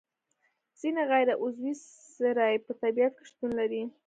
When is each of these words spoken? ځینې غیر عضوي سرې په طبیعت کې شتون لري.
ځینې 0.79 1.01
غیر 1.09 1.29
عضوي 1.43 1.73
سرې 2.15 2.53
په 2.65 2.71
طبیعت 2.81 3.13
کې 3.17 3.23
شتون 3.29 3.51
لري. 3.59 3.83